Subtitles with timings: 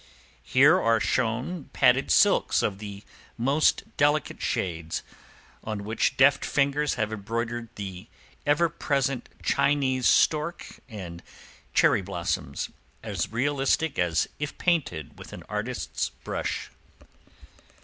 [0.41, 3.03] Here are shown padded silks of the
[3.37, 5.03] most delicate shades,
[5.63, 8.07] on which deft fingers have embroidered the
[8.43, 11.21] ever present Chinese stork and
[11.75, 12.71] cherry blossoms,
[13.03, 16.71] as realistic as if painted with an artist's brush.